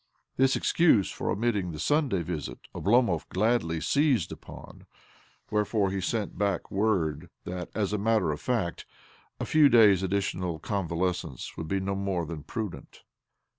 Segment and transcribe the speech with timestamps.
[0.35, 4.87] This excuse for omitting the Simday visit Oblomov gladly seized upon;
[5.51, 8.87] wherefore he sent back word that, as a matter of fact,
[9.39, 13.03] a few days' additional con valescence would be no more than prudent.